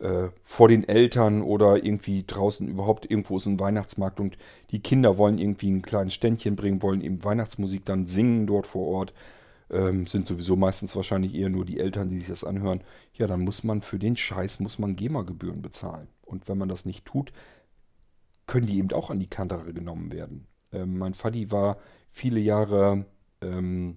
[0.00, 4.36] Äh, vor den Eltern oder irgendwie draußen überhaupt irgendwo ist ein Weihnachtsmarkt und
[4.72, 8.86] die Kinder wollen irgendwie ein kleines Ständchen bringen, wollen eben Weihnachtsmusik dann singen dort vor
[8.88, 9.14] Ort
[9.70, 12.82] ähm, sind sowieso meistens wahrscheinlich eher nur die Eltern, die sich das anhören,
[13.14, 16.08] ja, dann muss man für den Scheiß, muss man GEMA-Gebühren bezahlen.
[16.22, 17.32] Und wenn man das nicht tut,
[18.46, 20.46] können die eben auch an die Kandare genommen werden.
[20.72, 21.78] Ähm, mein Vati war
[22.10, 23.06] viele Jahre
[23.40, 23.96] ähm,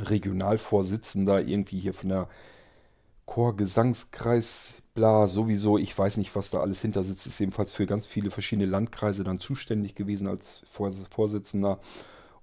[0.00, 2.28] Regionalvorsitzender irgendwie hier von der
[3.26, 8.06] Chorgesangskreis, bla, sowieso, ich weiß nicht, was da alles hinter sitzt, ist jedenfalls für ganz
[8.06, 10.62] viele verschiedene Landkreise dann zuständig gewesen als
[11.10, 11.78] Vorsitzender.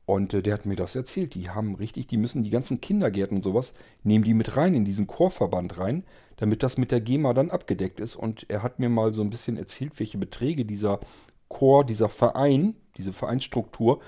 [0.06, 1.36] Und äh, der hat mir das erzählt.
[1.36, 4.86] Die haben richtig, die müssen die ganzen Kindergärten und sowas, nehmen die mit rein in
[4.86, 6.04] diesen Chorverband rein,
[6.38, 8.16] damit das mit der GEMA dann abgedeckt ist.
[8.16, 11.00] Und er hat mir mal so ein bisschen erzählt, welche Beträge dieser
[11.48, 14.02] Chor, dieser Verein, diese Vereinsstruktur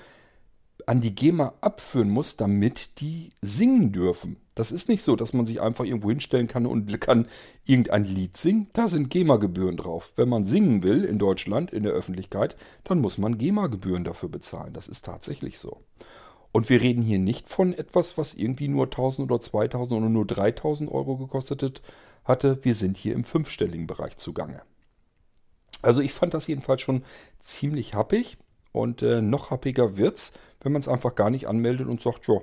[0.86, 4.36] an die GEMA abführen muss, damit die singen dürfen.
[4.58, 7.28] Das ist nicht so, dass man sich einfach irgendwo hinstellen kann und kann
[7.64, 8.68] irgendein Lied singen.
[8.72, 10.12] Da sind GEMA-Gebühren drauf.
[10.16, 14.72] Wenn man singen will in Deutschland, in der Öffentlichkeit, dann muss man GEMA-Gebühren dafür bezahlen.
[14.72, 15.84] Das ist tatsächlich so.
[16.50, 20.26] Und wir reden hier nicht von etwas, was irgendwie nur 1000 oder 2000 oder nur
[20.26, 21.80] 3000 Euro gekostet
[22.24, 22.58] hatte.
[22.64, 24.62] Wir sind hier im fünfstelligen Bereich zugange.
[25.82, 27.04] Also ich fand das jedenfalls schon
[27.38, 28.38] ziemlich happig.
[28.72, 32.40] Und äh, noch happiger wird's, wenn man es einfach gar nicht anmeldet und sagt, ja,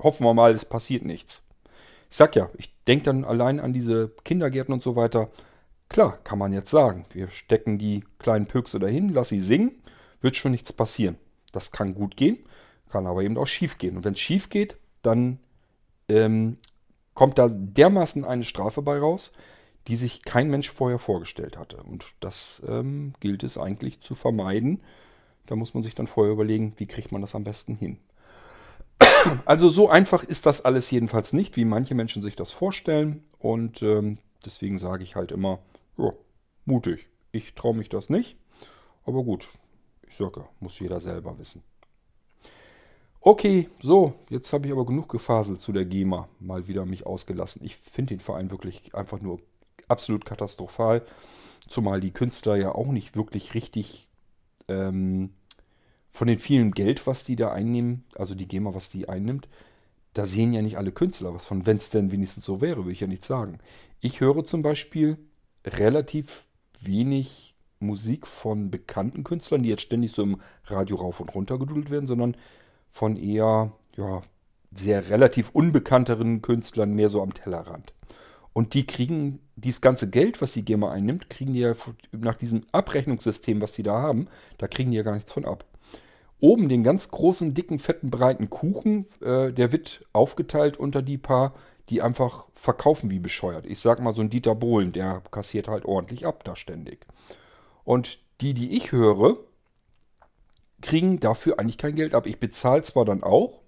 [0.00, 1.42] hoffen wir mal, es passiert nichts.
[2.10, 5.30] Ich sag ja, ich denke dann allein an diese Kindergärten und so weiter.
[5.88, 9.72] Klar, kann man jetzt sagen, wir stecken die kleinen Pökse dahin, lass sie singen,
[10.20, 11.16] wird schon nichts passieren.
[11.52, 12.38] Das kann gut gehen,
[12.90, 13.96] kann aber eben auch schief gehen.
[13.96, 15.38] Und wenn es schief geht, dann
[16.08, 16.58] ähm,
[17.14, 19.32] kommt da dermaßen eine Strafe bei raus,
[19.86, 21.82] die sich kein Mensch vorher vorgestellt hatte.
[21.82, 24.82] Und das ähm, gilt es eigentlich zu vermeiden.
[25.46, 27.98] Da muss man sich dann vorher überlegen, wie kriegt man das am besten hin.
[29.44, 33.22] Also so einfach ist das alles jedenfalls nicht, wie manche Menschen sich das vorstellen.
[33.38, 35.60] Und ähm, deswegen sage ich halt immer,
[35.96, 36.12] ja,
[36.64, 37.08] mutig.
[37.32, 38.36] Ich traue mich das nicht.
[39.04, 39.48] Aber gut,
[40.08, 41.62] ich sage, muss jeder selber wissen.
[43.20, 46.28] Okay, so, jetzt habe ich aber genug gefaselt zu der GEMA.
[46.40, 47.62] Mal wieder mich ausgelassen.
[47.64, 49.40] Ich finde den Verein wirklich einfach nur
[49.88, 51.04] absolut katastrophal.
[51.68, 54.08] Zumal die Künstler ja auch nicht wirklich richtig
[54.68, 55.34] ähm,
[56.12, 59.48] von den vielen Geld, was die da einnehmen, also die GEMA, was die einnimmt,
[60.14, 61.66] da sehen ja nicht alle Künstler was von.
[61.66, 63.58] Wenn es denn wenigstens so wäre, würde ich ja nicht sagen.
[64.00, 65.18] Ich höre zum Beispiel
[65.64, 66.44] relativ
[66.80, 71.90] wenig Musik von bekannten Künstlern, die jetzt ständig so im Radio rauf und runter gedudelt
[71.90, 72.36] werden, sondern
[72.90, 74.22] von eher, ja,
[74.72, 77.92] sehr relativ unbekannteren Künstlern, mehr so am Tellerrand.
[78.52, 81.74] Und die kriegen dieses ganze Geld, was die GEMA einnimmt, kriegen die ja
[82.12, 84.26] nach diesem Abrechnungssystem, was die da haben,
[84.58, 85.64] da kriegen die ja gar nichts von ab.
[86.40, 91.54] Oben den ganz großen, dicken, fetten, breiten Kuchen, äh, der wird aufgeteilt unter die paar,
[91.88, 93.66] die einfach verkaufen wie bescheuert.
[93.66, 97.06] Ich sag mal so ein Dieter Bohlen, der kassiert halt ordentlich ab da ständig.
[97.84, 99.36] Und die, die ich höre,
[100.80, 102.26] kriegen dafür eigentlich kein Geld ab.
[102.26, 103.60] Ich bezahle zwar dann auch,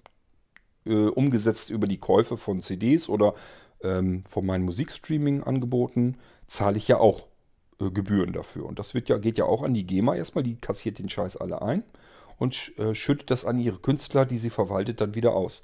[0.86, 3.34] äh, umgesetzt über die Käufe von CDs oder
[3.82, 7.26] ähm, von meinen Musikstreaming-Angeboten, zahle ich ja auch
[7.80, 8.66] äh, Gebühren dafür.
[8.66, 11.36] Und das wird ja, geht ja auch an die GEMA erstmal, die kassiert den Scheiß
[11.36, 11.82] alle ein
[12.40, 15.62] und äh, schüttet das an ihre Künstler, die sie verwaltet, dann wieder aus.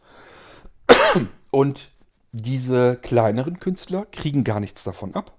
[1.50, 1.90] Und
[2.32, 5.32] diese kleineren Künstler kriegen gar nichts davon ab.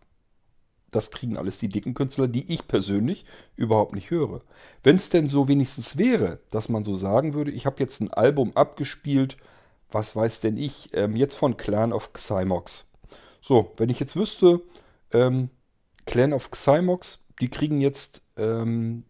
[0.89, 3.23] Das kriegen alles die dicken Künstler, die ich persönlich
[3.55, 4.41] überhaupt nicht höre.
[4.81, 8.11] Wenn es denn so wenigstens wäre, dass man so sagen würde, ich habe jetzt ein
[8.11, 9.37] Album abgespielt,
[9.91, 12.89] was weiß denn ich, ähm, jetzt von Clan of Xymox.
[13.41, 14.61] So, wenn ich jetzt wüsste,
[15.11, 15.51] ähm,
[16.07, 19.03] Clan of Xymox, die kriegen jetzt ähm,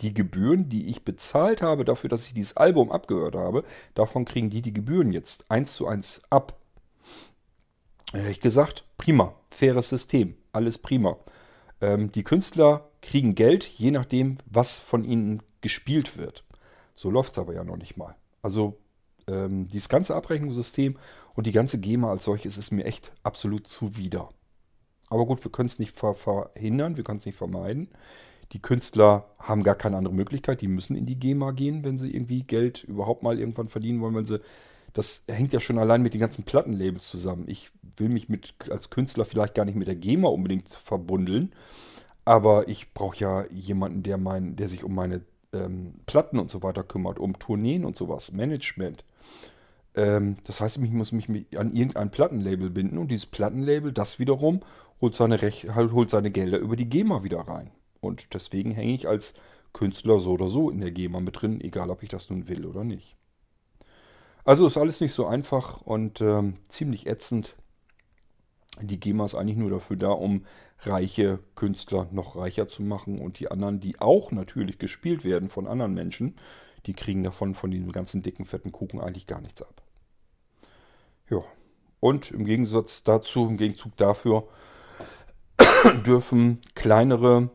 [0.00, 4.50] die Gebühren, die ich bezahlt habe dafür, dass ich dieses Album abgehört habe, davon kriegen
[4.50, 6.58] die die Gebühren jetzt eins zu eins ab.
[8.12, 11.16] Hätte ich gesagt, prima, faires System, alles prima.
[11.80, 16.44] Ähm, die Künstler kriegen Geld, je nachdem, was von ihnen gespielt wird.
[16.94, 18.16] So läuft es aber ja noch nicht mal.
[18.42, 18.78] Also
[19.26, 20.96] ähm, dieses ganze Abrechnungssystem
[21.34, 24.30] und die ganze GEMA als solches ist mir echt absolut zuwider.
[25.08, 27.88] Aber gut, wir können es nicht ver verhindern, wir können es nicht vermeiden.
[28.52, 32.12] Die Künstler haben gar keine andere Möglichkeit, die müssen in die GEMA gehen, wenn sie
[32.14, 34.40] irgendwie Geld überhaupt mal irgendwann verdienen wollen, wenn sie
[34.92, 37.44] das hängt ja schon allein mit den ganzen Plattenlabels zusammen.
[37.46, 41.52] Ich will mich mit, als Künstler vielleicht gar nicht mit der GEMA unbedingt verbundeln,
[42.24, 46.62] aber ich brauche ja jemanden, der, mein, der sich um meine ähm, Platten und so
[46.62, 49.04] weiter kümmert, um Tourneen und sowas, Management.
[49.94, 54.60] Ähm, das heißt, ich muss mich an irgendein Plattenlabel binden und dieses Plattenlabel, das wiederum,
[55.00, 57.70] holt seine, Rech holt seine Gelder über die GEMA wieder rein.
[58.00, 59.34] Und deswegen hänge ich als
[59.72, 62.66] Künstler so oder so in der GEMA mit drin, egal ob ich das nun will
[62.66, 63.16] oder nicht.
[64.44, 67.56] Also ist alles nicht so einfach und ähm, ziemlich ätzend.
[68.80, 70.44] Die GEMA ist eigentlich nur dafür da, um
[70.80, 73.18] reiche Künstler noch reicher zu machen.
[73.18, 76.36] Und die anderen, die auch natürlich gespielt werden von anderen Menschen,
[76.86, 79.82] die kriegen davon, von diesem ganzen dicken, fetten Kuchen eigentlich gar nichts ab.
[81.28, 81.42] Ja.
[82.00, 84.48] Und im Gegensatz dazu, im Gegenzug dafür,
[86.06, 87.50] dürfen kleinere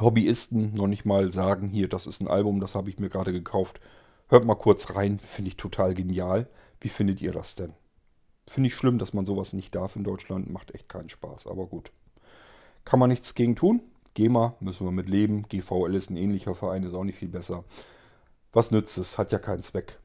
[0.00, 3.32] Hobbyisten noch nicht mal sagen, hier, das ist ein Album, das habe ich mir gerade
[3.32, 3.80] gekauft.
[4.28, 6.48] Hört mal kurz rein, finde ich total genial.
[6.80, 7.72] Wie findet ihr das denn?
[8.48, 10.50] Finde ich schlimm, dass man sowas nicht darf in Deutschland.
[10.50, 11.92] Macht echt keinen Spaß, aber gut.
[12.84, 13.80] Kann man nichts gegen tun.
[14.14, 15.46] GEMA müssen wir mit leben.
[15.48, 17.64] GVL ist ein ähnlicher Verein, ist auch nicht viel besser.
[18.52, 19.18] Was nützt es?
[19.18, 19.98] Hat ja keinen Zweck.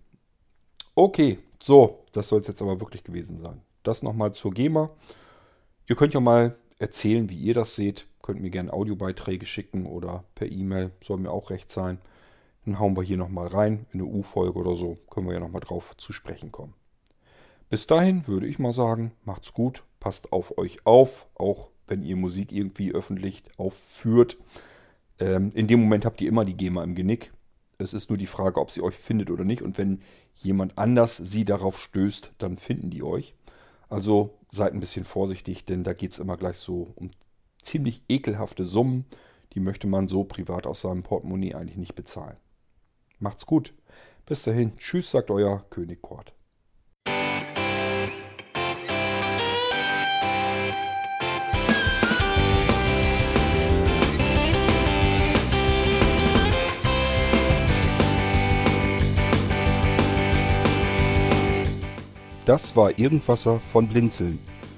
[0.96, 3.62] Okay, so, das soll es jetzt aber wirklich gewesen sein.
[3.84, 4.90] Das nochmal zur GEMA.
[5.88, 8.08] Ihr könnt ja mal erzählen, wie ihr das seht.
[8.22, 10.92] Könnt mir gerne Audiobeiträge schicken oder per E-Mail.
[11.02, 12.00] Soll mir auch recht sein.
[12.66, 15.62] Dann hauen wir hier nochmal rein, in eine U-Folge oder so, können wir ja nochmal
[15.62, 16.74] drauf zu sprechen kommen.
[17.70, 22.16] Bis dahin würde ich mal sagen, macht's gut, passt auf euch auf, auch wenn ihr
[22.16, 24.38] Musik irgendwie öffentlich aufführt.
[25.20, 27.32] Ähm, in dem Moment habt ihr immer die GEMA im Genick.
[27.78, 29.62] Es ist nur die Frage, ob sie euch findet oder nicht.
[29.64, 30.02] Und wenn
[30.36, 33.36] jemand anders sie darauf stößt, dann finden die euch.
[33.90, 37.10] Also seid ein bisschen vorsichtig, denn da geht es immer gleich so um
[37.64, 39.06] ziemlich ekelhafte Summen.
[39.54, 42.38] Die möchte man so privat aus seinem Portemonnaie eigentlich nicht bezahlen.
[43.20, 43.74] Macht's gut.
[44.26, 44.78] Bis dahin.
[44.78, 46.34] Tschüss, sagt euer König Kort.
[62.46, 64.40] Das war Irgendwasser von Blinzeln.